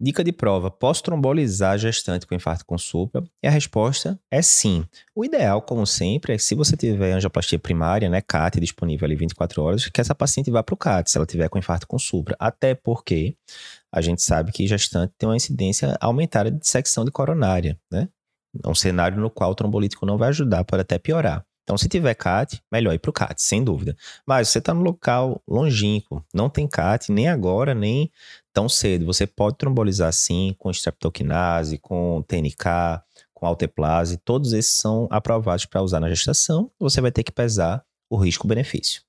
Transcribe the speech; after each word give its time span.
Dica 0.00 0.22
de 0.22 0.30
prova: 0.30 0.70
posso 0.70 1.02
trombolizar 1.02 1.76
gestante 1.76 2.26
com 2.26 2.34
infarto 2.34 2.64
com 2.64 2.78
supra? 2.78 3.24
E 3.42 3.48
a 3.48 3.50
resposta 3.50 4.18
é 4.30 4.40
sim. 4.40 4.84
O 5.14 5.24
ideal, 5.24 5.60
como 5.60 5.84
sempre, 5.84 6.34
é 6.34 6.36
que 6.36 6.42
se 6.42 6.54
você 6.54 6.76
tiver 6.76 7.12
angioplastia 7.12 7.58
primária, 7.58 8.08
né, 8.08 8.20
CAT 8.20 8.60
disponível 8.60 9.06
ali 9.06 9.16
24 9.16 9.60
horas, 9.60 9.88
que 9.88 10.00
essa 10.00 10.14
paciente 10.14 10.50
vá 10.52 10.62
para 10.62 10.74
o 10.74 10.76
CAT, 10.76 11.10
se 11.10 11.18
ela 11.18 11.26
tiver 11.26 11.48
com 11.48 11.58
infarto 11.58 11.86
com 11.86 11.98
supra. 11.98 12.36
Até 12.38 12.74
porque 12.76 13.36
a 13.92 14.00
gente 14.00 14.22
sabe 14.22 14.52
que 14.52 14.66
gestante 14.68 15.12
tem 15.18 15.28
uma 15.28 15.36
incidência 15.36 15.96
aumentada 16.00 16.50
de 16.50 16.58
dissecção 16.60 17.04
de 17.04 17.10
coronária, 17.10 17.76
né? 17.90 18.08
É 18.64 18.68
um 18.68 18.74
cenário 18.74 19.20
no 19.20 19.30
qual 19.30 19.50
o 19.50 19.54
trombolítico 19.54 20.06
não 20.06 20.16
vai 20.16 20.28
ajudar, 20.28 20.64
pode 20.64 20.82
até 20.82 20.98
piorar. 20.98 21.44
Então, 21.68 21.76
se 21.76 21.86
tiver 21.86 22.14
CAT, 22.14 22.62
melhor 22.72 22.94
ir 22.94 22.98
para 22.98 23.10
o 23.10 23.12
CAT, 23.12 23.42
sem 23.42 23.62
dúvida. 23.62 23.94
Mas 24.26 24.48
você 24.48 24.58
está 24.58 24.72
no 24.72 24.80
local 24.80 25.42
longínquo, 25.46 26.24
não 26.32 26.48
tem 26.48 26.66
CAT 26.66 27.12
nem 27.12 27.28
agora, 27.28 27.74
nem 27.74 28.10
tão 28.54 28.70
cedo. 28.70 29.04
Você 29.04 29.26
pode 29.26 29.58
trombolizar 29.58 30.10
sim 30.14 30.56
com 30.58 30.70
streptokinase, 30.70 31.76
com 31.76 32.24
TNK, 32.26 33.02
com 33.34 33.44
alteplase. 33.44 34.16
Todos 34.16 34.54
esses 34.54 34.76
são 34.76 35.08
aprovados 35.10 35.66
para 35.66 35.82
usar 35.82 36.00
na 36.00 36.08
gestação. 36.08 36.70
Você 36.80 37.02
vai 37.02 37.12
ter 37.12 37.22
que 37.22 37.30
pesar 37.30 37.84
o 38.08 38.16
risco-benefício. 38.16 39.02